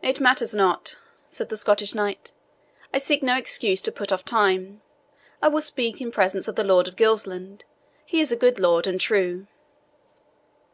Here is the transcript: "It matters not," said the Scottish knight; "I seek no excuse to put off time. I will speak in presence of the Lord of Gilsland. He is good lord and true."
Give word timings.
"It 0.00 0.20
matters 0.20 0.54
not," 0.54 0.96
said 1.28 1.50
the 1.50 1.56
Scottish 1.58 1.94
knight; 1.94 2.32
"I 2.94 2.96
seek 2.96 3.22
no 3.22 3.36
excuse 3.36 3.82
to 3.82 3.92
put 3.92 4.10
off 4.10 4.24
time. 4.24 4.80
I 5.42 5.48
will 5.48 5.60
speak 5.60 6.00
in 6.00 6.10
presence 6.10 6.48
of 6.48 6.56
the 6.56 6.64
Lord 6.64 6.88
of 6.88 6.96
Gilsland. 6.96 7.66
He 8.06 8.20
is 8.20 8.34
good 8.40 8.58
lord 8.58 8.86
and 8.86 8.98
true." 8.98 9.46